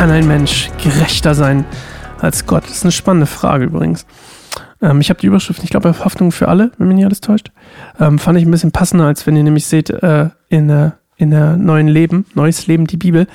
Kann 0.00 0.10
ein 0.10 0.26
Mensch 0.26 0.70
gerechter 0.82 1.34
sein 1.34 1.66
als 2.22 2.46
Gott? 2.46 2.64
Das 2.64 2.70
ist 2.70 2.84
eine 2.84 2.90
spannende 2.90 3.26
Frage 3.26 3.66
übrigens. 3.66 4.06
Ähm, 4.80 5.02
ich 5.02 5.10
habe 5.10 5.20
die 5.20 5.26
Überschrift, 5.26 5.62
ich 5.62 5.68
glaube, 5.68 5.94
Hoffnung 6.02 6.32
für 6.32 6.48
alle, 6.48 6.72
wenn 6.78 6.88
mich 6.88 6.96
nicht 6.96 7.04
alles 7.04 7.20
täuscht. 7.20 7.52
Ähm, 7.98 8.18
fand 8.18 8.38
ich 8.38 8.46
ein 8.46 8.50
bisschen 8.50 8.72
passender, 8.72 9.04
als 9.04 9.26
wenn 9.26 9.36
ihr 9.36 9.42
nämlich 9.42 9.66
seht, 9.66 9.90
äh, 9.90 10.30
in, 10.48 10.68
der, 10.68 10.96
in 11.18 11.30
der 11.30 11.58
neuen 11.58 11.86
Leben, 11.86 12.24
Neues 12.32 12.66
Leben, 12.66 12.86
die 12.86 12.96
Bibel, 12.96 13.26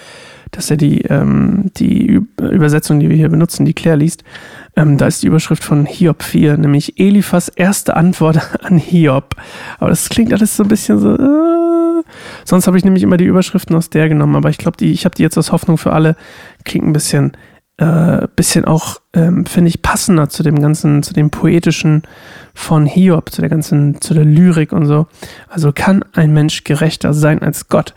dass 0.50 0.72
er 0.72 0.78
die, 0.78 1.02
ähm, 1.02 1.70
die 1.78 2.20
Übersetzung, 2.42 3.00
die 3.00 3.10
wir 3.10 3.16
hier 3.16 3.30
benutzen, 3.30 3.66
die 3.66 3.76
Claire 3.76 3.98
liest, 3.98 4.24
ähm, 4.76 4.98
da 4.98 5.06
ist 5.06 5.22
die 5.22 5.28
Überschrift 5.28 5.64
von 5.64 5.86
Hiob 5.86 6.24
4, 6.24 6.58
nämlich 6.58 7.00
Eliphas 7.00 7.48
erste 7.48 7.96
Antwort 7.96 8.40
an 8.64 8.80
Hiob. 8.80 9.36
Aber 9.78 9.92
das 9.92 10.10
klingt 10.10 10.34
alles 10.34 10.58
so 10.58 10.64
ein 10.64 10.70
bisschen 10.70 10.98
so. 10.98 11.14
Äh, 11.16 11.45
sonst 12.44 12.68
habe 12.68 12.78
ich 12.78 12.84
nämlich 12.84 13.04
immer 13.04 13.18
die 13.18 13.26
Überschriften 13.26 13.76
aus 13.76 13.90
der 13.90 14.10
genommen, 14.10 14.36
aber 14.36 14.50
ich 14.50 14.58
glaube, 14.58 14.78
die, 14.78 14.92
ich 14.92 15.06
habe 15.06 15.16
die 15.16 15.24
jetzt 15.24 15.38
aus 15.38 15.52
Hoffnung 15.52 15.78
für 15.78 15.94
alle. 15.94 16.16
Klingt 16.64 16.86
ein 16.86 16.94
bisschen, 16.94 17.34
äh, 17.78 18.28
bisschen 18.36 18.66
auch, 18.66 19.02
ähm, 19.14 19.46
finde 19.46 19.70
ich, 19.70 19.82
passender 19.82 20.30
zu 20.30 20.44
dem 20.44 20.60
ganzen, 20.60 21.04
zu 21.04 21.14
dem 21.14 21.30
poetischen 21.30 22.04
von 22.54 22.86
Hiob, 22.86 23.32
zu 23.32 23.42
der 23.42 23.50
ganzen, 23.50 24.02
zu 24.02 24.14
der 24.14 24.26
Lyrik 24.26 24.72
und 24.72 24.86
so. 24.86 25.08
Also 25.50 25.72
kann 25.74 26.04
ein 26.14 26.34
Mensch 26.34 26.64
gerechter 26.64 27.14
sein 27.14 27.42
als 27.42 27.68
Gott. 27.68 27.94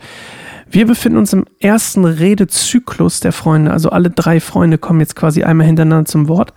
Wir 0.71 0.85
befinden 0.85 1.17
uns 1.17 1.33
im 1.33 1.45
ersten 1.59 2.05
Redezyklus 2.05 3.21
der 3.21 3.31
Freunde. 3.31 3.71
Also 3.71 3.89
alle 3.89 4.11
drei 4.11 4.39
Freunde 4.39 4.77
kommen 4.77 4.99
jetzt 4.99 5.15
quasi 5.15 5.43
einmal 5.43 5.65
hintereinander 5.65 6.05
zum 6.05 6.27
Wort 6.27 6.53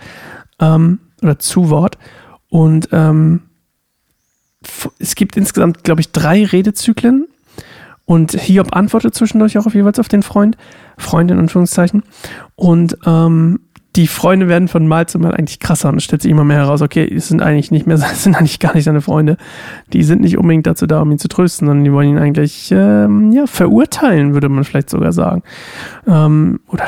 ähm, 0.60 0.98
oder 1.22 1.38
zu 1.38 1.70
Wort. 1.70 1.96
Und 2.48 2.88
ähm, 2.92 3.42
es 4.98 5.14
gibt 5.14 5.36
insgesamt, 5.36 5.84
glaube 5.84 6.02
ich, 6.02 6.12
drei 6.12 6.44
Redezyklen. 6.44 7.26
Und 8.04 8.32
Hiob 8.32 8.74
antwortet 8.74 9.14
zwischendurch 9.14 9.58
auch 9.58 9.66
auf 9.66 9.74
jeweils 9.74 9.98
auf 9.98 10.08
den 10.08 10.22
Freund, 10.22 10.56
Freundin 10.98 11.36
in 11.36 11.44
Anführungszeichen. 11.44 12.02
Und 12.56 12.98
ähm, 13.06 13.60
die 13.96 14.06
Freunde 14.06 14.48
werden 14.48 14.68
von 14.68 14.86
Mal 14.86 15.06
zu 15.06 15.18
Mal 15.18 15.34
eigentlich 15.34 15.60
krasser 15.60 15.90
und 15.90 15.96
es 15.96 16.04
stellt 16.04 16.22
sich 16.22 16.30
immer 16.30 16.44
mehr 16.44 16.58
heraus, 16.58 16.80
okay, 16.80 17.04
es 17.04 17.28
sind 17.28 17.42
eigentlich 17.42 17.70
nicht 17.70 17.86
mehr, 17.86 17.96
es 18.12 18.24
sind 18.24 18.34
eigentlich 18.34 18.58
gar 18.58 18.74
nicht 18.74 18.84
seine 18.84 19.02
Freunde. 19.02 19.36
Die 19.92 20.02
sind 20.02 20.22
nicht 20.22 20.38
unbedingt 20.38 20.66
dazu 20.66 20.86
da, 20.86 21.02
um 21.02 21.10
ihn 21.10 21.18
zu 21.18 21.28
trösten, 21.28 21.66
sondern 21.66 21.84
die 21.84 21.92
wollen 21.92 22.08
ihn 22.08 22.18
eigentlich, 22.18 22.72
ähm, 22.72 23.32
ja, 23.32 23.46
verurteilen, 23.46 24.32
würde 24.32 24.48
man 24.48 24.64
vielleicht 24.64 24.90
sogar 24.90 25.12
sagen. 25.12 25.42
Ähm, 26.06 26.60
oder 26.68 26.86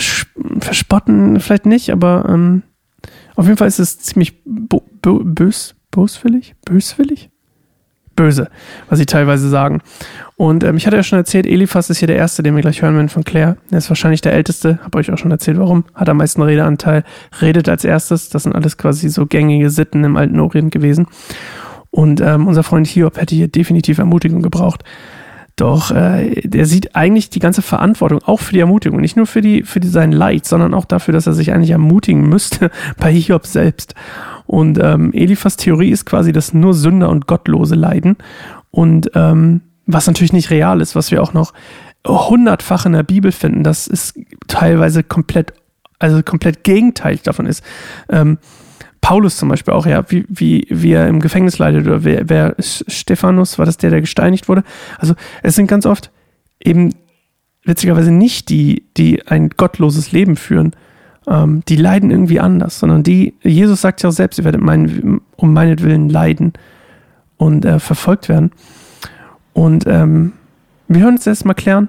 verspotten, 0.61 1.41
vielleicht 1.41 1.67
nicht, 1.67 1.91
aber 1.91 2.27
ähm, 2.29 2.62
auf 3.37 3.47
jeden 3.47 3.59
Fall 3.59 3.69
ist 3.69 3.81
es 3.81 3.98
ziemlich 3.98 4.42
bös, 4.45 5.75
böswillig, 5.91 6.55
böswillig? 6.65 7.31
Böse, 8.17 8.48
was 8.89 8.98
sie 8.98 9.07
teilweise 9.07 9.48
sagen. 9.48 9.81
Und 10.37 10.65
ähm, 10.65 10.77
ich 10.77 10.87
hatte 10.87 10.97
ja 10.97 11.03
schon 11.03 11.19
erzählt, 11.19 11.47
Eliphas 11.47 11.91
ist 11.91 11.98
hier 11.98 12.09
der 12.09 12.17
Erste, 12.17 12.43
den 12.43 12.55
wir 12.55 12.62
gleich 12.62 12.83
hören 12.83 12.97
werden 12.97 13.09
von 13.09 13.25
Claire. 13.25 13.57
Er 13.70 13.79
ist 13.79 13.89
wahrscheinlich 13.89 14.20
der 14.20 14.33
Älteste, 14.33 14.79
habe 14.83 14.98
euch 14.98 15.11
auch 15.12 15.19
schon 15.19 15.31
erzählt, 15.31 15.59
warum. 15.59 15.84
Hat 15.95 16.09
am 16.09 16.17
meisten 16.17 16.42
Redeanteil, 16.42 17.05
redet 17.41 17.69
als 17.69 17.85
erstes. 17.85 18.29
Das 18.29 18.42
sind 18.42 18.55
alles 18.55 18.77
quasi 18.77 19.09
so 19.09 19.27
gängige 19.27 19.70
Sitten 19.70 20.03
im 20.05 20.17
alten 20.17 20.41
Orient 20.41 20.73
gewesen. 20.73 21.07
Und 21.91 22.20
ähm, 22.20 22.48
unser 22.48 22.65
Freund 22.65 22.89
Hiob 22.89 23.20
hätte 23.20 23.37
hier 23.37 23.48
definitiv 23.48 23.98
Ermutigung 23.98 24.42
gebraucht. 24.42 24.83
Doch 25.57 25.93
äh, 25.93 26.41
der 26.43 26.67
sieht 26.67 26.97
eigentlich 26.97 27.31
die 27.31 27.39
ganze 27.39 27.63
Verantwortung 27.63 28.21
auch 28.25 28.41
für 28.41 28.53
die 28.53 28.61
Ermutigung, 28.61 29.01
nicht 29.01 29.17
nur 29.17 29.27
für, 29.27 29.41
die, 29.41 29.63
für 29.63 29.79
die, 29.79 29.89
sein 29.89 30.11
Leid, 30.11 30.47
sondern 30.47 30.75
auch 30.75 30.85
dafür, 30.85 31.15
dass 31.15 31.29
er 31.29 31.33
sich 31.33 31.53
eigentlich 31.53 31.71
ermutigen 31.71 32.29
müsste 32.29 32.71
bei 32.99 33.13
Hiob 33.13 33.47
selbst. 33.47 33.95
Und 34.47 34.79
ähm, 34.83 35.13
Eliphas 35.13 35.57
Theorie 35.57 35.91
ist 35.91 36.07
quasi, 36.07 36.33
dass 36.33 36.55
nur 36.55 36.75
Sünder 36.75 37.09
und 37.09 37.27
Gottlose 37.27 37.77
leiden. 37.77 38.17
Und 38.71 39.13
ähm, 39.15 39.61
was 39.87 40.09
natürlich 40.09 40.33
nicht 40.33 40.51
real 40.51 40.81
ist, 40.81 40.97
was 40.97 41.13
wir 41.13 41.23
auch 41.23 41.35
noch 41.35 41.53
hundertfach 42.07 42.85
in 42.87 42.93
der 42.93 43.03
Bibel 43.03 43.33
finden, 43.33 43.63
das 43.63 43.87
ist 43.87 44.19
teilweise 44.48 45.03
komplett, 45.03 45.55
also 45.98 46.23
komplett 46.23 46.64
gegenteilig 46.64 47.23
davon 47.23 47.47
ist. 47.47 47.64
Ähm, 48.09 48.39
Paulus 49.05 49.37
zum 49.37 49.51
Beispiel 49.51 49.75
auch, 49.75 49.85
ja, 49.85 50.03
wie, 50.11 50.25
wie, 50.31 50.67
wie 50.70 50.92
er 50.92 51.09
im 51.09 51.20
Gefängnis 51.20 51.59
leidet, 51.59 51.87
oder 51.87 52.05
wer, 52.05 52.27
wer 52.27 52.55
Stephanus, 52.59 53.59
war 53.59 53.67
das 53.67 53.77
der, 53.77 53.91
der 53.91 54.01
gesteinigt 54.01 54.48
wurde? 54.48 54.65
Also 54.98 55.15
es 55.42 55.57
sind 55.57 55.67
ganz 55.67 55.85
oft 55.85 56.11
eben 56.59 56.95
witzigerweise 57.64 58.11
nicht 58.11 58.48
die, 58.48 58.87
die 58.97 59.27
ein 59.27 59.51
gottloses 59.51 60.13
Leben 60.13 60.37
führen, 60.37 60.75
ähm, 61.27 61.63
die 61.69 61.77
leiden 61.77 62.11
irgendwie 62.11 62.41
anders, 62.41 62.79
sondern 62.79 63.03
die, 63.03 63.35
Jesus 63.43 63.83
sagt 63.83 64.03
ja 64.03 64.09
auch 64.09 64.14
selbst, 64.14 64.39
ihr 64.39 64.45
werdet 64.47 64.63
mein, 64.63 65.20
um 65.37 65.53
meinetwillen 65.53 66.09
leiden 66.09 66.55
und 67.37 67.67
äh, 67.67 67.81
verfolgt 67.81 68.31
werden. 68.31 68.53
Und 69.53 69.85
ähm, 69.87 70.33
wir 70.89 71.03
hören 71.03 71.17
uns 71.17 71.27
erstmal 71.27 71.55
klären. 71.55 71.89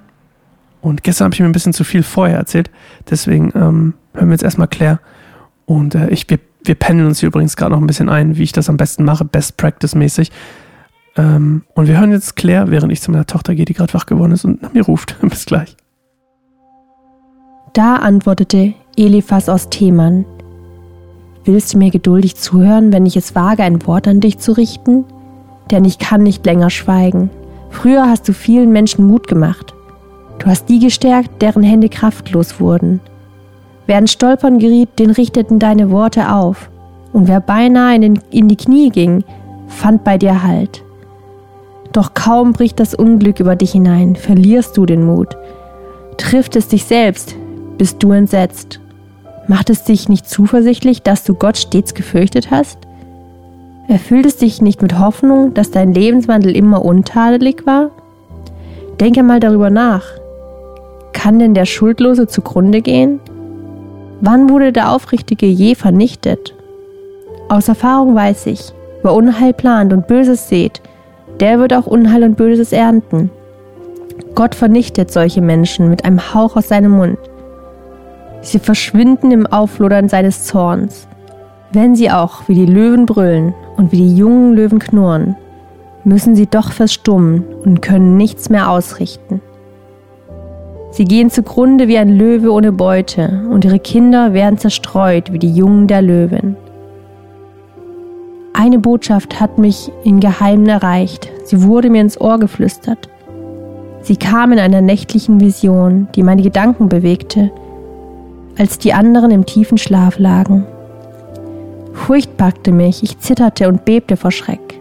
Und 0.81 1.02
gestern 1.04 1.28
habe 1.28 1.36
ich 1.36 1.40
mir 1.40 1.46
ein 1.46 1.54
bisschen 1.54 1.72
zu 1.72 1.86
viel 1.86 2.04
vorher 2.04 2.38
erzählt. 2.38 2.70
Deswegen 3.09 3.54
ähm, 3.56 3.94
hören 4.14 4.28
wir 4.28 4.34
jetzt 4.34 4.44
erstmal 4.44 4.68
Claire. 4.68 5.00
Und 5.66 5.96
äh, 5.96 6.09
ich, 6.09 6.30
wir, 6.30 6.40
wir 6.68 6.76
pendeln 6.76 7.08
uns 7.08 7.20
hier 7.20 7.28
übrigens 7.28 7.56
gerade 7.56 7.72
noch 7.72 7.81
ein 7.81 7.88
bisschen 7.88 8.09
ein, 8.09 8.38
wie 8.38 8.44
ich 8.44 8.52
das 8.52 8.70
am 8.70 8.78
besten 8.78 9.03
mache, 9.03 9.26
Best 9.26 9.58
Practice 9.58 9.96
mäßig. 9.96 10.31
Ähm, 11.18 11.64
und 11.74 11.88
wir 11.88 12.00
hören 12.00 12.12
jetzt 12.12 12.36
Claire, 12.36 12.72
während 12.72 12.92
ich 12.92 13.02
zu 13.02 13.12
meiner 13.12 13.26
Tochter 13.26 13.56
gehe, 13.56 13.66
die 13.66 13.74
gerade 13.74 13.94
wach 13.94 14.06
geworden 14.06 14.31
ist 14.31 14.46
und 14.46 14.62
nach 14.62 14.74
mir 14.74 14.84
ruft. 14.84 15.16
Bis 15.22 15.46
gleich. 15.46 15.75
Da 17.74 17.96
antwortete 17.96 18.74
Eliphas 18.96 19.50
aus 19.50 19.70
Theman, 19.70 20.25
Willst 21.46 21.74
du 21.74 21.78
mir 21.78 21.92
geduldig 21.92 22.38
zuhören, 22.38 22.92
wenn 22.92 23.06
ich 23.06 23.16
es 23.16 23.36
wage, 23.36 23.62
ein 23.62 23.86
Wort 23.86 24.08
an 24.08 24.20
dich 24.20 24.40
zu 24.40 24.54
richten? 24.54 25.06
Denn 25.70 25.86
ich 25.86 26.00
kann 26.00 26.24
nicht 26.24 26.44
länger 26.44 26.72
schweigen. 26.72 27.30
Früher 27.70 28.09
hast 28.09 28.28
du 28.28 28.34
vielen 28.34 28.72
Menschen 28.72 29.06
Mut 29.06 29.28
gemacht. 29.28 29.75
Du 30.40 30.48
hast 30.48 30.70
die 30.70 30.80
gestärkt, 30.80 31.44
deren 31.44 31.62
Hände 31.62 31.90
kraftlos 31.90 32.59
wurden. 32.59 33.00
Wer 33.88 34.00
in 34.00 34.07
Stolpern 34.07 34.59
geriet, 34.59 34.97
den 35.00 35.12
richteten 35.12 35.59
deine 35.59 35.91
Worte 35.91 36.31
auf. 36.34 36.69
Und 37.13 37.28
wer 37.28 37.40
beinahe 37.40 37.96
in, 37.96 38.01
den, 38.01 38.19
in 38.31 38.47
die 38.47 38.57
Knie 38.57 38.90
ging, 38.90 39.23
fand 39.68 40.03
bei 40.03 40.18
dir 40.18 40.44
Halt. 40.44 40.84
Doch 41.94 42.13
kaum 42.13 42.51
bricht 42.53 42.79
das 42.79 42.94
Unglück 42.94 43.40
über 43.40 43.56
dich 43.56 43.72
hinein, 43.72 44.16
verlierst 44.16 44.75
du 44.75 44.85
den 44.85 45.06
Mut. 45.06 45.38
Trifft 46.18 46.56
es 46.56 46.68
dich 46.68 46.85
selbst, 46.85 47.35
bist 47.78 48.03
du 48.03 48.12
entsetzt. 48.12 48.79
Macht 49.47 49.69
es 49.69 49.84
dich 49.84 50.09
nicht 50.09 50.28
zuversichtlich, 50.28 51.03
dass 51.03 51.24
du 51.24 51.35
Gott 51.35 51.57
stets 51.57 51.94
gefürchtet 51.94 52.51
hast? 52.51 52.79
Erfüllt 53.88 54.25
es 54.25 54.38
dich 54.38 54.62
nicht 54.62 54.81
mit 54.81 55.00
Hoffnung, 55.00 55.53
dass 55.53 55.69
dein 55.69 55.94
Lebenswandel 55.94 56.56
immer 56.56 56.84
untadelig 56.84 57.66
war? 57.66 57.91
Denke 59.00 59.22
mal 59.22 59.40
darüber 59.40 59.69
nach. 59.69 60.03
Kann 61.13 61.38
denn 61.38 61.53
der 61.53 61.66
Schuldlose 61.66 62.28
zugrunde 62.28 62.81
gehen? 62.81 63.19
Wann 64.22 64.50
wurde 64.50 64.72
der 64.72 64.92
Aufrichtige 64.92 65.46
je 65.46 65.76
vernichtet? 65.76 66.56
Aus 67.50 67.68
Erfahrung 67.68 68.16
weiß 68.16 68.48
ich, 68.48 68.74
wer 69.03 69.14
Unheil 69.14 69.53
plant 69.53 69.94
und 69.94 70.08
Böses 70.08 70.48
sät, 70.48 70.81
der 71.40 71.59
wird 71.59 71.74
auch 71.74 71.86
Unheil 71.86 72.24
und 72.24 72.38
Böses 72.38 72.72
ernten. 72.72 73.30
Gott 74.34 74.56
vernichtet 74.56 75.12
solche 75.12 75.42
Menschen 75.42 75.90
mit 75.90 76.06
einem 76.06 76.34
Hauch 76.34 76.56
aus 76.56 76.70
seinem 76.70 76.92
Mund. 76.94 77.18
Sie 78.42 78.59
verschwinden 78.59 79.31
im 79.31 79.48
Auflodern 79.48 80.08
seines 80.08 80.46
Zorns. 80.46 81.08
Wenn 81.72 81.96
sie 81.96 82.09
auch 82.09 82.48
wie 82.48 82.56
die 82.56 82.66
Löwen 82.66 83.06
brüllen 83.06 83.54
und 83.75 83.92
wie 83.92 83.98
die 83.98 84.16
jungen 84.16 84.54
Löwen 84.54 84.80
knurren, 84.80 85.36
müssen 86.06 86.36
sie 86.36 86.48
doch 86.48 86.72
verstummen 86.72 87.44
und 87.66 87.81
können 87.81 88.16
nichts 88.16 88.50
mehr 88.50 88.70
ausrichten. 88.70 89.42
Sie 90.95 91.03
gehen 91.03 91.29
zugrunde 91.29 91.89
wie 91.89 91.97
ein 91.97 92.07
Löwe 92.07 92.53
ohne 92.53 92.72
Beute 92.72 93.44
und 93.51 93.66
ihre 93.66 93.79
Kinder 93.79 94.31
werden 94.31 94.57
zerstreut 94.57 95.33
wie 95.33 95.39
die 95.39 95.51
Jungen 95.51 95.88
der 95.88 96.01
Löwen. 96.01 96.56
Eine 98.53 98.80
Botschaft 98.80 99.42
hat 99.42 99.57
mich 99.57 99.92
in 100.06 100.21
Geheimen 100.21 100.68
erreicht, 100.68 101.30
sie 101.44 101.63
wurde 101.63 101.89
mir 101.89 102.00
ins 102.00 102.21
Ohr 102.21 102.39
geflüstert. 102.39 103.09
Sie 104.03 104.15
kam 104.15 104.53
in 104.53 104.59
einer 104.59 104.80
nächtlichen 104.80 105.42
Vision, 105.42 106.07
die 106.15 106.24
meine 106.24 106.44
Gedanken 106.44 106.88
bewegte 106.88 107.51
als 108.57 108.80
die 108.80 108.94
anderen 108.94 109.31
im 109.31 109.45
tiefen 109.45 109.77
Schlaf 109.77 110.18
lagen. 110.18 110.65
Furcht 111.91 112.38
packte 112.38 112.71
mich, 112.71 113.03
ich 113.03 113.19
zitterte 113.19 113.68
und 113.68 113.83
bebte 113.83 114.15
vor 114.15 114.31
Schreck. 114.31 114.80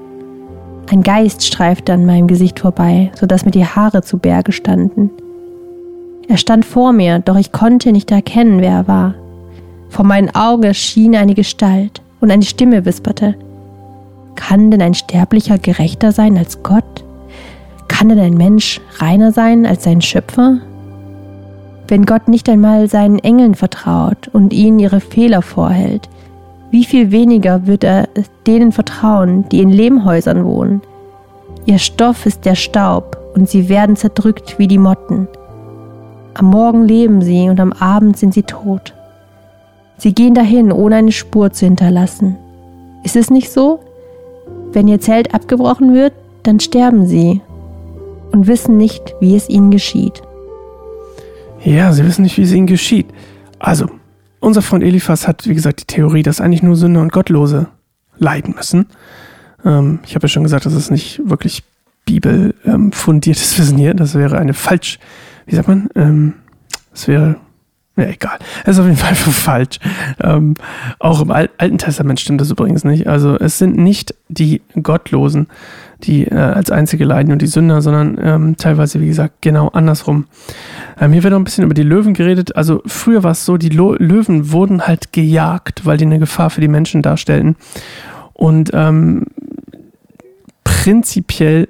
Ein 0.93 1.03
Geist 1.03 1.45
streifte 1.45 1.93
an 1.93 2.07
meinem 2.07 2.29
Gesicht 2.29 2.61
vorbei, 2.61 3.11
so 3.19 3.27
dass 3.27 3.45
mir 3.45 3.51
die 3.51 3.67
Haare 3.67 4.03
zu 4.03 4.19
Berge 4.19 4.53
standen. 4.53 5.11
Er 6.29 6.37
stand 6.37 6.65
vor 6.65 6.93
mir, 6.93 7.19
doch 7.19 7.37
ich 7.37 7.53
konnte 7.53 7.93
nicht 7.93 8.11
erkennen, 8.11 8.61
wer 8.61 8.73
er 8.73 8.89
war. 8.89 9.15
Vor 9.91 10.05
meinen 10.05 10.35
Augen 10.35 10.65
erschien 10.65 11.15
eine 11.15 11.35
Gestalt 11.35 12.03
und 12.21 12.31
eine 12.31 12.45
Stimme 12.45 12.85
wisperte, 12.85 13.35
kann 14.35 14.71
denn 14.71 14.83
ein 14.83 14.95
Sterblicher 14.95 15.59
gerechter 15.59 16.13
sein 16.13 16.37
als 16.37 16.63
Gott? 16.63 17.05
Kann 17.89 18.09
denn 18.09 18.19
ein 18.19 18.37
Mensch 18.37 18.81
reiner 18.99 19.33
sein 19.33 19.67
als 19.67 19.85
sein 19.85 20.03
Schöpfer? 20.03 20.59
Wenn 21.87 22.07
Gott 22.07 22.29
nicht 22.29 22.49
einmal 22.49 22.89
seinen 22.89 23.19
Engeln 23.19 23.55
vertraut 23.55 24.29
und 24.33 24.53
ihnen 24.53 24.79
ihre 24.79 25.01
Fehler 25.01 25.43
vorhält, 25.43 26.09
wie 26.71 26.85
viel 26.85 27.13
weniger 27.13 27.67
wird 27.67 27.85
er 27.85 28.09
denen 28.47 28.73
vertrauen, 28.73 29.49
die 29.51 29.61
in 29.61 29.71
Lehmhäusern 29.71 30.45
wohnen? 30.45 30.81
Ihr 31.67 31.79
Stoff 31.79 32.27
ist 32.27 32.45
der 32.45 32.55
Staub 32.55 33.17
und 33.35 33.49
sie 33.49 33.69
werden 33.69 33.97
zerdrückt 33.97 34.59
wie 34.59 34.67
die 34.67 34.79
Motten. 34.79 35.29
Am 36.35 36.47
Morgen 36.47 36.87
leben 36.87 37.23
sie 37.23 37.49
und 37.49 37.61
am 37.61 37.73
Abend 37.73 38.17
sind 38.17 38.35
sie 38.35 38.43
tot. 38.43 38.93
Sie 39.99 40.13
gehen 40.13 40.35
dahin, 40.35 40.73
ohne 40.73 40.97
eine 40.97 41.13
Spur 41.13 41.53
zu 41.53 41.65
hinterlassen. 41.65 42.37
Ist 43.05 43.17
es 43.17 43.31
nicht 43.31 43.53
so? 43.53 43.81
Wenn 44.73 44.89
ihr 44.89 45.01
Zelt 45.01 45.33
abgebrochen 45.33 45.95
wird, 45.95 46.13
dann 46.43 46.59
sterben 46.59 47.07
sie 47.07 47.41
und 48.33 48.49
wissen 48.49 48.77
nicht, 48.77 49.15
wie 49.21 49.37
es 49.37 49.49
ihnen 49.49 49.71
geschieht. 49.71 50.23
Ja, 51.63 51.93
sie 51.93 52.05
wissen 52.05 52.23
nicht, 52.23 52.37
wie 52.37 52.43
es 52.43 52.53
ihnen 52.53 52.67
geschieht. 52.67 53.07
Also, 53.61 53.87
unser 54.41 54.61
Freund 54.61 54.83
Eliphas 54.83 55.29
hat, 55.29 55.47
wie 55.47 55.55
gesagt, 55.55 55.81
die 55.81 55.87
Theorie, 55.87 56.25
dass 56.25 56.41
eigentlich 56.41 56.63
nur 56.63 56.77
Sünder 56.77 57.01
und 57.01 57.13
Gottlose 57.13 57.69
leiden 58.19 58.55
müssen. 58.57 58.87
Ähm, 59.65 60.01
ich 60.05 60.17
habe 60.17 60.25
ja 60.25 60.29
schon 60.29 60.43
gesagt, 60.43 60.67
das 60.67 60.75
ist 60.75 60.91
nicht 60.91 61.23
wirklich 61.25 61.63
bibelfundiertes 62.05 63.53
ähm, 63.53 63.59
Wissen 63.59 63.79
hier. 63.79 63.95
Das 63.95 64.15
wäre 64.15 64.37
eine 64.37 64.53
falsch, 64.53 64.99
wie 65.47 65.55
sagt 65.55 65.69
man? 65.69 65.89
Ähm, 65.95 66.35
wäre 67.07 67.37
ja, 67.97 68.07
egal. 68.07 68.39
Es 68.65 68.71
ist 68.71 68.81
auf 68.81 68.87
jeden 68.87 68.97
Fall 68.97 69.15
falsch. 69.15 69.79
Ähm, 70.21 70.55
auch 70.99 71.21
im 71.21 71.31
Al 71.31 71.49
Alten 71.59 71.79
Testament 71.79 72.19
stimmt 72.19 72.41
das 72.41 72.51
übrigens 72.51 72.83
nicht. 72.83 73.07
Also 73.07 73.39
es 73.39 73.59
sind 73.59 73.77
nicht 73.77 74.15
die 74.29 74.63
Gottlosen, 74.83 75.47
die 76.03 76.27
äh, 76.27 76.35
als 76.35 76.73
einzige 76.73 77.05
leiden 77.05 77.33
und 77.33 77.41
die 77.41 77.47
Sünder, 77.47 77.83
sondern 77.83 78.19
ähm, 78.21 78.57
teilweise, 78.57 79.01
wie 79.01 79.07
gesagt, 79.07 79.43
genau 79.43 79.69
andersrum. 79.69 80.27
Ähm, 81.01 81.13
hier 81.13 81.23
wird 81.23 81.33
noch 81.33 81.39
ein 81.39 81.45
bisschen 81.45 81.65
über 81.65 81.75
die 81.75 81.85
Löwen 81.85 82.15
geredet. 82.15 82.57
Also 82.57 82.83
früher 82.85 83.23
war 83.23 83.31
es 83.31 83.45
so, 83.45 83.59
die 83.59 83.69
Lo 83.69 83.95
Löwen 83.95 84.51
wurden 84.51 84.87
halt 84.89 85.13
gejagt, 85.13 85.87
weil 85.87 85.97
die 85.97 86.07
eine 86.07 86.19
Gefahr 86.19 86.51
für 86.51 86.61
die 86.61 86.69
Menschen 86.69 87.01
darstellten. 87.01 87.55
Und 88.33 88.71
ähm, 88.75 89.27
prinzipiell 90.65 91.69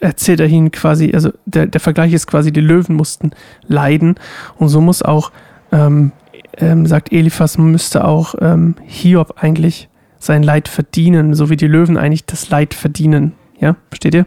erzählt 0.00 0.40
er 0.40 0.46
ihnen 0.46 0.70
quasi, 0.70 1.12
also 1.12 1.30
der, 1.46 1.66
der 1.66 1.80
Vergleich 1.80 2.12
ist 2.12 2.26
quasi, 2.26 2.52
die 2.52 2.60
Löwen 2.60 2.94
mussten 2.94 3.32
leiden 3.66 4.16
und 4.56 4.68
so 4.68 4.80
muss 4.80 5.02
auch, 5.02 5.32
ähm, 5.72 6.12
ähm, 6.56 6.86
sagt 6.86 7.12
Eliphas, 7.12 7.58
müsste 7.58 8.04
auch 8.04 8.34
ähm, 8.40 8.76
Hiob 8.86 9.34
eigentlich 9.36 9.88
sein 10.18 10.42
Leid 10.42 10.68
verdienen, 10.68 11.34
so 11.34 11.50
wie 11.50 11.56
die 11.56 11.66
Löwen 11.66 11.96
eigentlich 11.96 12.26
das 12.26 12.50
Leid 12.50 12.74
verdienen. 12.74 13.34
Ja, 13.60 13.76
versteht 13.88 14.14
ihr? 14.14 14.26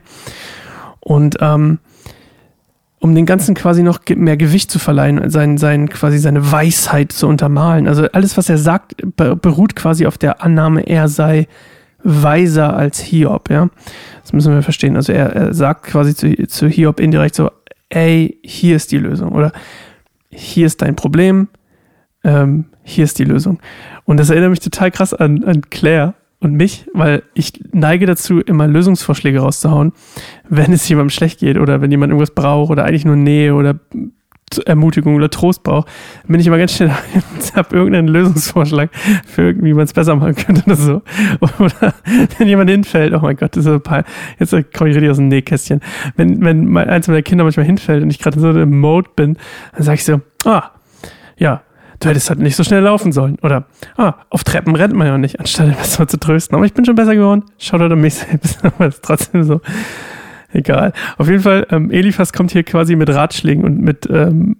Und 1.00 1.38
ähm, 1.42 1.80
um 3.00 3.16
den 3.16 3.26
Ganzen 3.26 3.56
quasi 3.56 3.82
noch 3.82 4.00
mehr 4.16 4.38
Gewicht 4.38 4.70
zu 4.70 4.78
verleihen, 4.78 5.30
sein, 5.30 5.58
sein, 5.58 5.90
quasi 5.90 6.20
seine 6.20 6.52
Weisheit 6.52 7.12
zu 7.12 7.28
untermalen. 7.28 7.88
Also 7.88 8.06
alles, 8.14 8.38
was 8.38 8.48
er 8.48 8.60
sagt, 8.60 8.96
beruht 9.16 9.76
quasi 9.76 10.06
auf 10.06 10.20
der 10.20 10.44
Annahme, 10.44 10.82
er 10.88 11.08
sei 11.08 11.48
weiser 12.03 12.75
als 12.75 13.00
Hiob, 13.00 13.50
ja. 13.50 13.69
Das 14.21 14.33
müssen 14.33 14.53
wir 14.53 14.62
verstehen. 14.62 14.95
Also 14.95 15.13
er, 15.13 15.33
er 15.33 15.53
sagt 15.53 15.83
quasi 15.83 16.15
zu, 16.15 16.48
zu 16.48 16.68
Hiob 16.68 17.00
indirekt 17.00 17.36
so, 17.36 17.51
ey, 17.89 18.39
hier 18.44 18.75
ist 18.75 18.92
die 18.92 18.98
Lösung 18.98 19.31
oder 19.31 19.51
hier 20.30 20.65
ist 20.65 20.81
dein 20.81 20.95
Problem, 20.95 21.50
ähm, 22.24 22.65
hier 22.83 23.03
ist 23.03 23.19
die 23.19 23.25
Lösung. 23.25 23.59
Und 24.06 24.19
das 24.19 24.30
erinnert 24.30 24.50
mich 24.51 24.59
total 24.59 24.92
krass 24.92 25.13
an, 25.13 25.44
an 25.44 25.62
Claire 25.69 26.13
und 26.39 26.56
mich, 26.56 26.86
weil 26.94 27.24
ich 27.33 27.53
neige 27.71 28.06
dazu, 28.06 28.39
immer 28.39 28.68
Lösungsvorschläge 28.68 29.39
rauszuhauen, 29.39 29.94
wenn 30.50 30.74
es 30.74 30.88
jemandem 30.89 31.12
schlecht 31.12 31.39
geht 31.39 31.57
oder 31.57 31.81
wenn 31.81 31.92
jemand 31.92 32.12
irgendwas 32.12 32.33
braucht 32.33 32.71
oder 32.71 32.86
eigentlich 32.86 33.06
nur 33.06 33.15
Nähe 33.15 33.53
oder 33.53 33.80
Ermutigung 34.59 35.15
oder 35.15 35.30
Trost 35.30 35.63
braucht, 35.63 35.89
bin 36.27 36.39
ich 36.39 36.48
immer 36.48 36.57
ganz 36.57 36.74
schnell, 36.74 36.92
habe 37.56 37.75
irgendeinen 37.75 38.07
Lösungsvorschlag 38.07 38.89
für 39.25 39.44
irgendwie, 39.44 39.69
wie 39.69 39.74
man 39.74 39.86
es 39.86 39.94
besser 39.94 40.15
machen 40.15 40.36
könnte 40.36 40.63
oder 40.65 40.75
so. 40.75 41.01
Oder 41.59 41.94
wenn 42.38 42.48
jemand 42.48 42.69
hinfällt, 42.69 43.13
oh 43.13 43.19
mein 43.19 43.36
Gott, 43.36 43.56
das 43.56 43.65
ist 43.65 43.71
ein 43.71 43.81
paar, 43.81 44.03
jetzt 44.39 44.51
komme 44.75 44.89
ich 44.89 44.95
richtig 44.95 45.09
aus 45.09 45.18
dem 45.18 45.27
Nähkästchen. 45.27 45.81
Wenn, 46.15 46.44
wenn 46.44 46.77
eins 46.77 47.07
meiner 47.07 47.21
Kinder 47.21 47.44
manchmal 47.44 47.65
hinfällt 47.65 48.03
und 48.03 48.09
ich 48.09 48.19
gerade 48.19 48.39
so 48.39 48.51
im 48.51 48.80
Mode 48.80 49.09
bin, 49.15 49.38
dann 49.74 49.83
sage 49.83 49.95
ich 49.95 50.06
so, 50.06 50.21
ah, 50.45 50.71
ja, 51.38 51.62
du 52.01 52.09
hättest 52.09 52.30
halt 52.30 52.39
nicht 52.39 52.56
so 52.56 52.63
schnell 52.63 52.81
laufen 52.81 53.12
sollen. 53.12 53.38
Oder, 53.42 53.65
ah, 53.98 54.15
auf 54.30 54.44
Treppen 54.44 54.75
rennt 54.75 54.94
man 54.94 55.07
ja 55.07 55.18
nicht, 55.18 55.39
anstatt 55.39 55.68
mal 56.00 56.07
zu 56.07 56.19
trösten. 56.19 56.56
Aber 56.56 56.65
ich 56.65 56.74
bin 56.74 56.86
schon 56.86 56.95
besser 56.95 57.15
geworden. 57.15 57.44
Schaut 57.57 57.81
an 57.81 58.00
mich 58.00 58.15
selbst. 58.15 58.63
Aber 58.65 58.88
es 58.88 58.95
ist 58.95 59.03
trotzdem 59.03 59.44
so. 59.44 59.62
Egal. 60.53 60.94
Auf 61.18 61.27
jeden 61.27 61.42
Fall, 61.42 61.68
ähm, 61.69 61.92
Eliphas 61.92 62.33
kommt 62.33 62.51
hier 62.51 62.63
quasi 62.63 62.95
mit 62.95 63.09
Ratschlägen 63.09 63.63
und 63.63 63.81
mit, 63.81 64.07
ähm, 64.09 64.57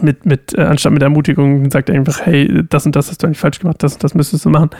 mit, 0.00 0.24
mit, 0.26 0.56
äh, 0.56 0.62
anstatt 0.62 0.92
mit 0.92 1.02
Ermutigung, 1.02 1.70
sagt 1.70 1.88
er 1.88 1.96
einfach, 1.96 2.20
hey, 2.24 2.62
das 2.68 2.86
und 2.86 2.96
das 2.96 3.10
hast 3.10 3.22
du 3.22 3.26
eigentlich 3.26 3.38
falsch 3.38 3.58
gemacht, 3.58 3.82
das 3.82 3.94
und 3.94 4.04
das 4.04 4.14
müsstest 4.14 4.44
du 4.44 4.50
machen. 4.50 4.70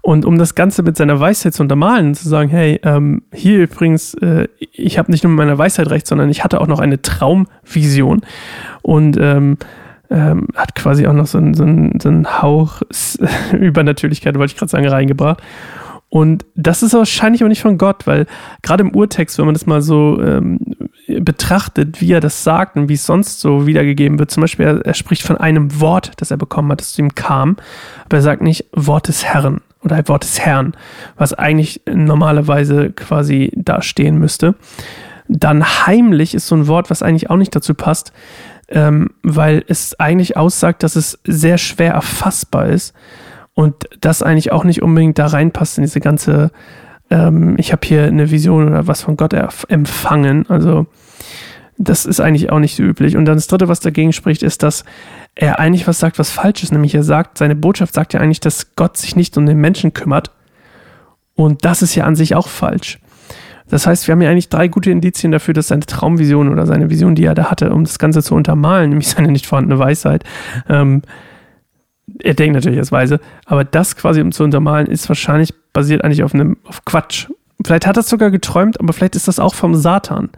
Und 0.00 0.24
um 0.24 0.36
das 0.36 0.54
Ganze 0.54 0.82
mit 0.82 0.96
seiner 0.96 1.20
Weisheit 1.20 1.54
zu 1.54 1.62
untermalen, 1.62 2.14
zu 2.14 2.28
sagen, 2.28 2.50
hey, 2.50 2.80
ähm, 2.82 3.22
hier 3.32 3.62
übrigens, 3.62 4.14
äh, 4.14 4.48
ich 4.58 4.98
habe 4.98 5.10
nicht 5.10 5.22
nur 5.22 5.30
mit 5.30 5.38
meiner 5.38 5.58
Weisheit 5.58 5.90
recht, 5.90 6.06
sondern 6.06 6.28
ich 6.28 6.42
hatte 6.42 6.60
auch 6.60 6.66
noch 6.66 6.80
eine 6.80 7.00
Traumvision 7.00 8.22
und 8.82 9.16
ähm, 9.20 9.58
ähm, 10.10 10.48
hat 10.56 10.74
quasi 10.74 11.06
auch 11.06 11.12
noch 11.12 11.26
so 11.26 11.38
einen 11.38 11.54
so 11.54 11.64
so 11.64 12.08
einen 12.08 12.42
Hauch 12.42 12.82
Übernatürlichkeit, 13.52 14.36
wollte 14.36 14.52
ich 14.52 14.58
gerade 14.58 14.70
sagen, 14.70 14.88
reingebracht. 14.88 15.40
Und 16.12 16.44
das 16.54 16.82
ist 16.82 16.92
wahrscheinlich 16.92 17.42
auch 17.42 17.48
nicht 17.48 17.62
von 17.62 17.78
Gott, 17.78 18.06
weil 18.06 18.26
gerade 18.60 18.82
im 18.82 18.94
Urtext, 18.94 19.38
wenn 19.38 19.46
man 19.46 19.54
das 19.54 19.64
mal 19.64 19.80
so 19.80 20.20
ähm, 20.20 20.58
betrachtet, 21.06 22.02
wie 22.02 22.12
er 22.12 22.20
das 22.20 22.44
sagt 22.44 22.76
und 22.76 22.90
wie 22.90 22.94
es 22.94 23.06
sonst 23.06 23.40
so 23.40 23.66
wiedergegeben 23.66 24.18
wird, 24.18 24.30
zum 24.30 24.42
Beispiel, 24.42 24.66
er, 24.66 24.84
er, 24.84 24.92
spricht 24.92 25.22
von 25.22 25.38
einem 25.38 25.80
Wort, 25.80 26.12
das 26.18 26.30
er 26.30 26.36
bekommen 26.36 26.70
hat, 26.70 26.82
das 26.82 26.92
zu 26.92 27.00
ihm 27.00 27.14
kam, 27.14 27.56
aber 28.04 28.18
er 28.18 28.22
sagt 28.22 28.42
nicht 28.42 28.66
Wort 28.72 29.08
des 29.08 29.24
Herrn 29.24 29.62
oder 29.82 30.06
Wort 30.06 30.24
des 30.24 30.38
Herrn, 30.38 30.74
was 31.16 31.32
eigentlich 31.32 31.80
normalerweise 31.90 32.90
quasi 32.90 33.50
da 33.56 33.80
stehen 33.80 34.18
müsste. 34.18 34.54
Dann 35.28 35.64
heimlich 35.64 36.34
ist 36.34 36.46
so 36.46 36.56
ein 36.56 36.66
Wort, 36.66 36.90
was 36.90 37.02
eigentlich 37.02 37.30
auch 37.30 37.38
nicht 37.38 37.56
dazu 37.56 37.72
passt, 37.72 38.12
ähm, 38.68 39.12
weil 39.22 39.64
es 39.66 39.98
eigentlich 39.98 40.36
aussagt, 40.36 40.82
dass 40.82 40.94
es 40.94 41.18
sehr 41.24 41.56
schwer 41.56 41.94
erfassbar 41.94 42.66
ist 42.66 42.92
und 43.54 43.74
das 44.00 44.22
eigentlich 44.22 44.52
auch 44.52 44.64
nicht 44.64 44.82
unbedingt 44.82 45.18
da 45.18 45.26
reinpasst 45.26 45.78
in 45.78 45.84
diese 45.84 46.00
ganze, 46.00 46.50
ähm, 47.10 47.56
ich 47.58 47.72
habe 47.72 47.86
hier 47.86 48.04
eine 48.04 48.30
Vision 48.30 48.68
oder 48.68 48.86
was 48.86 49.02
von 49.02 49.16
Gott 49.16 49.34
empfangen. 49.68 50.48
Also 50.48 50.86
das 51.78 52.06
ist 52.06 52.20
eigentlich 52.20 52.50
auch 52.50 52.58
nicht 52.58 52.76
so 52.76 52.82
üblich. 52.82 53.16
Und 53.16 53.24
dann 53.24 53.36
das 53.36 53.46
Dritte, 53.46 53.68
was 53.68 53.80
dagegen 53.80 54.12
spricht, 54.12 54.42
ist, 54.42 54.62
dass 54.62 54.84
er 55.34 55.58
eigentlich 55.58 55.86
was 55.86 55.98
sagt, 55.98 56.18
was 56.18 56.30
falsch 56.30 56.62
ist. 56.62 56.72
Nämlich 56.72 56.94
er 56.94 57.02
sagt, 57.02 57.38
seine 57.38 57.56
Botschaft 57.56 57.94
sagt 57.94 58.14
ja 58.14 58.20
eigentlich, 58.20 58.40
dass 58.40 58.74
Gott 58.76 58.96
sich 58.96 59.16
nicht 59.16 59.36
um 59.36 59.46
den 59.46 59.58
Menschen 59.58 59.92
kümmert. 59.92 60.30
Und 61.34 61.64
das 61.64 61.82
ist 61.82 61.94
ja 61.94 62.04
an 62.04 62.16
sich 62.16 62.34
auch 62.34 62.48
falsch. 62.48 63.00
Das 63.68 63.86
heißt, 63.86 64.06
wir 64.06 64.12
haben 64.12 64.20
ja 64.20 64.30
eigentlich 64.30 64.50
drei 64.50 64.68
gute 64.68 64.90
Indizien 64.90 65.32
dafür, 65.32 65.54
dass 65.54 65.68
seine 65.68 65.86
Traumvision 65.86 66.50
oder 66.50 66.66
seine 66.66 66.90
Vision, 66.90 67.14
die 67.14 67.24
er 67.24 67.34
da 67.34 67.50
hatte, 67.50 67.72
um 67.72 67.84
das 67.84 67.98
Ganze 67.98 68.22
zu 68.22 68.34
untermalen, 68.34 68.90
nämlich 68.90 69.08
seine 69.08 69.32
nicht 69.32 69.46
vorhandene 69.46 69.78
Weisheit, 69.78 70.24
ähm, 70.68 71.02
er 72.20 72.34
denkt 72.34 72.54
natürlich 72.54 72.78
als 72.78 72.92
weise, 72.92 73.20
aber 73.46 73.64
das 73.64 73.96
quasi 73.96 74.20
um 74.20 74.32
zu 74.32 74.44
untermalen, 74.44 74.86
ist 74.86 75.08
wahrscheinlich 75.08 75.54
basiert 75.72 76.04
eigentlich 76.04 76.22
auf 76.22 76.34
einem 76.34 76.56
auf 76.64 76.84
Quatsch. 76.84 77.28
Vielleicht 77.64 77.86
hat 77.86 77.96
er 77.96 78.00
es 78.00 78.08
sogar 78.08 78.30
geträumt, 78.30 78.80
aber 78.80 78.92
vielleicht 78.92 79.16
ist 79.16 79.28
das 79.28 79.38
auch 79.38 79.54
vom 79.54 79.74
Satan. 79.74 80.30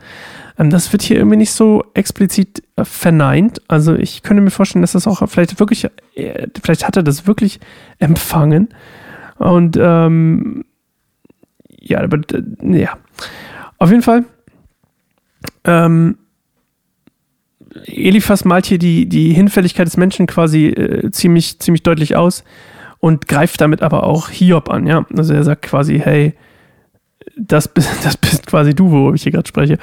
Ähm, 0.59 0.71
das 0.71 0.93
wird 0.93 1.03
hier 1.03 1.17
irgendwie 1.17 1.39
nicht 1.39 1.53
so 1.53 1.85
explizit 1.95 2.63
äh, 2.77 2.85
verneint. 2.85 3.63
Also 3.69 3.95
ich 3.95 4.23
könnte 4.23 4.43
mir 4.43 4.51
vorstellen, 4.51 4.83
dass 4.83 4.93
das 4.93 5.07
auch 5.07 5.27
vielleicht 5.29 5.59
wirklich, 5.59 5.89
äh, 6.15 6.49
vielleicht 6.63 6.87
hat 6.87 6.97
er 6.97 7.03
das 7.03 7.27
wirklich 7.27 7.61
empfangen. 7.99 8.69
Und 9.39 9.77
ähm, 9.81 10.65
ja, 11.81 12.01
aber 12.01 12.21
ja. 12.63 12.97
Auf 13.79 13.91
jeden 13.91 14.03
Fall. 14.03 14.25
Ähm, 15.65 16.19
Eliphas 17.87 18.45
malt 18.45 18.67
hier 18.67 18.79
die, 18.79 19.09
die 19.09 19.33
Hinfälligkeit 19.33 19.87
des 19.87 19.97
Menschen 19.97 20.27
quasi 20.27 20.69
äh, 20.69 21.11
ziemlich, 21.11 21.59
ziemlich 21.59 21.83
deutlich 21.83 22.17
aus 22.17 22.45
und 22.99 23.29
greift 23.29 23.61
damit 23.61 23.83
aber 23.83 24.05
auch 24.05 24.31
Hiob 24.31 24.71
an, 24.71 24.87
ja. 24.87 25.05
Also 25.17 25.35
er 25.35 25.45
sagt 25.45 25.63
quasi, 25.63 25.99
hey, 25.99 26.35
das 27.37 27.69
bist, 27.69 27.91
das 28.05 28.17
bist 28.17 28.47
quasi 28.47 28.75
du, 28.75 28.91
worüber 28.91 29.15
ich 29.15 29.23
hier 29.23 29.33
gerade 29.33 29.49
spreche. 29.49 29.79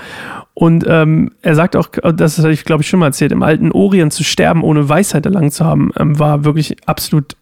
Und 0.54 0.86
ähm, 0.88 1.32
er 1.42 1.56
sagt 1.56 1.76
auch, 1.76 1.90
das 1.90 2.38
habe 2.40 2.54
ich 2.54 2.66
glaube 2.66 2.84
ich 2.84 2.90
schon 2.90 3.00
mal 3.00 3.08
erzählt, 3.08 3.32
im 3.32 3.44
alten 3.44 3.72
Orient 3.72 4.14
zu 4.14 4.24
sterben, 4.24 4.64
ohne 4.64 4.88
Weisheit 4.88 5.26
erlangt 5.26 5.54
zu 5.54 5.66
haben, 5.66 5.92
ähm, 5.98 6.18
war 6.20 6.46
wirklich 6.46 6.76
absolut, 6.88 7.36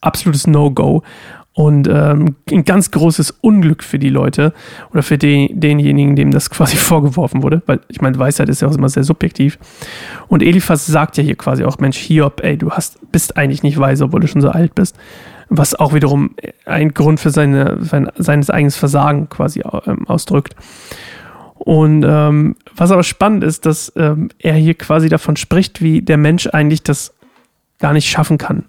absolutes 0.00 0.46
No-Go 0.46 1.02
und 1.54 1.86
ähm, 1.86 2.34
ein 2.50 2.64
ganz 2.64 2.90
großes 2.90 3.30
Unglück 3.40 3.84
für 3.84 4.00
die 4.00 4.08
Leute 4.08 4.52
oder 4.92 5.04
für 5.04 5.18
den, 5.18 5.60
denjenigen, 5.60 6.16
dem 6.16 6.32
das 6.32 6.50
quasi 6.50 6.76
vorgeworfen 6.76 7.42
wurde, 7.42 7.62
weil 7.66 7.80
ich 7.88 8.00
meine, 8.00 8.18
Weisheit 8.18 8.48
ist 8.48 8.60
ja 8.60 8.68
auch 8.68 8.74
immer 8.74 8.88
sehr 8.88 9.04
subjektiv. 9.04 9.58
Und 10.26 10.42
Eliphas 10.42 10.84
sagt 10.84 11.16
ja 11.16 11.22
hier 11.22 11.36
quasi 11.36 11.64
auch, 11.64 11.78
Mensch, 11.78 11.96
Hiob, 11.96 12.42
ey, 12.42 12.58
du 12.58 12.72
hast, 12.72 12.98
bist 13.12 13.36
eigentlich 13.36 13.62
nicht 13.62 13.78
weise, 13.78 14.04
obwohl 14.04 14.20
du 14.20 14.26
schon 14.26 14.42
so 14.42 14.50
alt 14.50 14.74
bist. 14.74 14.96
Was 15.48 15.74
auch 15.76 15.94
wiederum 15.94 16.34
ein 16.64 16.92
Grund 16.92 17.20
für 17.20 17.30
seine, 17.30 17.78
sein, 17.80 18.10
seines 18.16 18.50
eigenes 18.50 18.76
Versagen 18.76 19.28
quasi 19.28 19.62
ähm, 19.86 20.08
ausdrückt. 20.08 20.56
Und 21.54 22.04
ähm, 22.06 22.56
was 22.74 22.90
aber 22.90 23.04
spannend 23.04 23.44
ist, 23.44 23.64
dass 23.64 23.92
ähm, 23.94 24.30
er 24.40 24.54
hier 24.54 24.74
quasi 24.74 25.08
davon 25.08 25.36
spricht, 25.36 25.80
wie 25.80 26.02
der 26.02 26.16
Mensch 26.16 26.48
eigentlich 26.48 26.82
das 26.82 27.14
gar 27.78 27.92
nicht 27.92 28.08
schaffen 28.08 28.38
kann 28.38 28.64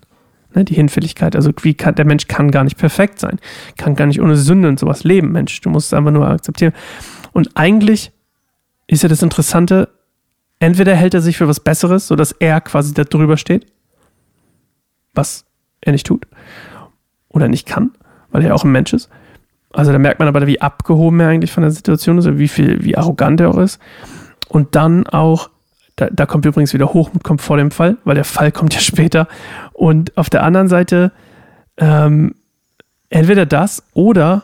Ne, 0.55 0.63
die 0.63 0.74
Hinfälligkeit. 0.75 1.35
Also 1.35 1.51
wie 1.62 1.74
kann, 1.74 1.95
der 1.95 2.05
Mensch 2.05 2.27
kann 2.27 2.50
gar 2.50 2.63
nicht 2.63 2.77
perfekt 2.77 3.19
sein, 3.19 3.39
kann 3.77 3.95
gar 3.95 4.05
nicht 4.05 4.21
ohne 4.21 4.38
Sünde 4.38 4.69
und 4.69 4.79
sowas 4.79 5.03
leben. 5.03 5.33
Mensch, 5.33 5.59
du 5.59 5.69
musst 5.69 5.88
es 5.88 5.93
einfach 5.93 6.12
nur 6.12 6.27
akzeptieren. 6.27 6.74
Und 7.33 7.50
eigentlich 7.55 8.13
ist 8.88 9.03
ja 9.03 9.09
das 9.09 9.21
Interessante, 9.21 9.89
entweder 10.59 10.95
hält 10.95 11.13
er 11.13 11.21
sich 11.21 11.38
für 11.38 11.50
was 11.50 11.59
Besseres, 11.59 12.07
sodass 12.07 12.31
er 12.31 12.62
quasi 12.62 12.93
da 12.93 13.03
drüber 13.03 13.35
steht, 13.35 13.65
was 15.13 15.45
er 15.81 15.91
nicht 15.91 16.07
tut 16.07 16.25
oder 17.27 17.50
nicht 17.50 17.67
kann, 17.67 17.91
weil 18.31 18.45
er 18.45 18.55
auch 18.55 18.63
ein 18.63 18.71
Mensch 18.71 18.93
ist. 18.93 19.09
Also 19.74 19.91
da 19.91 20.00
merkt 20.00 20.19
man 20.19 20.29
aber, 20.29 20.47
wie 20.47 20.62
abgehoben 20.62 21.19
er 21.19 21.27
eigentlich 21.27 21.51
von 21.51 21.63
der 21.63 21.71
Situation 21.71 22.17
ist, 22.17 22.38
wie 22.38 22.47
viel, 22.47 22.81
wie 22.85 22.95
arrogant 22.95 23.41
er 23.41 23.50
auch 23.50 23.57
ist. 23.57 23.79
Und 24.47 24.75
dann 24.75 25.05
auch, 25.07 25.50
da, 25.95 26.09
da 26.11 26.25
kommt 26.25 26.45
übrigens 26.45 26.73
wieder 26.73 26.93
Hochmut 26.93 27.23
kommt 27.23 27.41
vor 27.41 27.57
dem 27.57 27.71
Fall, 27.71 27.97
weil 28.03 28.15
der 28.15 28.25
Fall 28.25 28.51
kommt 28.51 28.73
ja 28.73 28.79
später. 28.81 29.27
Und 29.73 30.17
auf 30.17 30.29
der 30.29 30.43
anderen 30.43 30.67
Seite, 30.67 31.11
ähm, 31.77 32.35
entweder 33.09 33.45
das 33.45 33.83
oder 33.93 34.43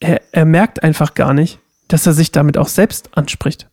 er, 0.00 0.20
er 0.32 0.44
merkt 0.44 0.82
einfach 0.82 1.14
gar 1.14 1.34
nicht, 1.34 1.58
dass 1.88 2.06
er 2.06 2.12
sich 2.12 2.32
damit 2.32 2.58
auch 2.58 2.68
selbst 2.68 3.16
anspricht. 3.16 3.68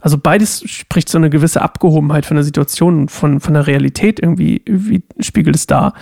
Also 0.00 0.16
beides 0.16 0.62
spricht 0.68 1.08
so 1.08 1.18
eine 1.18 1.30
gewisse 1.30 1.60
Abgehobenheit 1.60 2.24
von 2.24 2.36
der 2.36 2.44
Situation 2.44 3.08
von, 3.08 3.40
von 3.40 3.54
der 3.54 3.66
Realität 3.66 4.20
irgendwie, 4.20 4.62
irgendwie 4.64 5.02
spiegelt 5.20 5.56
es 5.56 5.66
da. 5.66 5.92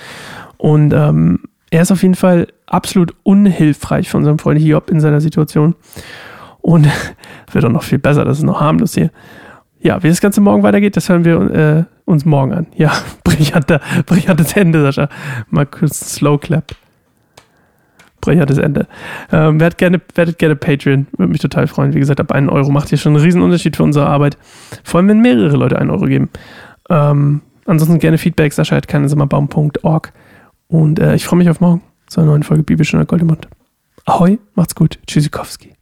Und 0.58 0.92
ähm, 0.92 1.40
er 1.70 1.82
ist 1.82 1.92
auf 1.92 2.02
jeden 2.02 2.14
Fall 2.14 2.48
absolut 2.66 3.14
unhilfreich 3.22 4.08
für 4.08 4.18
unseren 4.18 4.38
Freund 4.38 4.60
Hiob 4.60 4.90
in 4.90 5.00
seiner 5.00 5.20
Situation. 5.20 5.74
Und 6.60 6.88
wird 7.52 7.64
auch 7.64 7.70
noch 7.70 7.82
viel 7.82 7.98
besser, 7.98 8.24
das 8.24 8.38
ist 8.38 8.44
noch 8.44 8.60
harmlos 8.60 8.94
hier. 8.94 9.10
Ja, 9.86 10.02
wie 10.02 10.08
das 10.08 10.20
Ganze 10.20 10.40
morgen 10.40 10.64
weitergeht, 10.64 10.96
das 10.96 11.08
hören 11.08 11.24
wir 11.24 11.36
äh, 11.36 11.84
uns 12.06 12.24
morgen 12.24 12.52
an. 12.52 12.66
Ja, 12.74 12.90
brillanter, 13.24 13.80
brillantes 14.04 14.56
Ende, 14.56 14.82
Sascha. 14.82 15.08
Mal 15.48 15.64
kurz 15.64 16.16
Slow 16.16 16.38
Clap. 16.38 16.74
Brillantes 18.20 18.58
Ende. 18.58 18.88
Ähm, 19.30 19.60
werdet, 19.60 19.78
gerne, 19.78 20.00
werdet 20.16 20.40
gerne 20.40 20.56
Patreon, 20.56 21.06
würde 21.16 21.30
mich 21.30 21.40
total 21.40 21.68
freuen. 21.68 21.94
Wie 21.94 22.00
gesagt, 22.00 22.18
ab 22.18 22.32
einen 22.32 22.48
Euro 22.48 22.72
macht 22.72 22.88
hier 22.88 22.98
schon 22.98 23.14
einen 23.14 23.22
riesen 23.22 23.40
Unterschied 23.42 23.76
für 23.76 23.84
unsere 23.84 24.08
Arbeit. 24.08 24.36
Vor 24.82 24.98
allem, 24.98 25.08
wenn 25.08 25.20
mehrere 25.20 25.56
Leute 25.56 25.78
einen 25.78 25.90
Euro 25.90 26.06
geben. 26.06 26.30
Ähm, 26.90 27.42
ansonsten 27.64 28.00
gerne 28.00 28.18
Feedback, 28.18 28.54
Sascha 28.54 28.74
at 28.74 28.88
keinesimmerbaum.org. 28.88 30.12
Und 30.66 30.98
äh, 30.98 31.14
ich 31.14 31.24
freue 31.26 31.38
mich 31.38 31.48
auf 31.48 31.60
morgen 31.60 31.82
zu 32.08 32.20
einer 32.20 32.30
neuen 32.30 32.42
Folge 32.42 32.64
Bibelstunde 32.64 33.06
Goldemund. 33.06 33.46
Ahoi, 34.04 34.40
macht's 34.56 34.74
gut. 34.74 34.98
Tschüssikowski. 35.06 35.75